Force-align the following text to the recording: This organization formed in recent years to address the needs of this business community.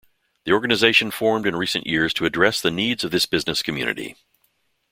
This 0.45 0.51
organization 0.53 1.11
formed 1.11 1.45
in 1.45 1.55
recent 1.55 1.85
years 1.85 2.11
to 2.15 2.25
address 2.25 2.59
the 2.59 2.71
needs 2.71 3.03
of 3.03 3.11
this 3.11 3.27
business 3.27 3.61
community. 3.61 4.15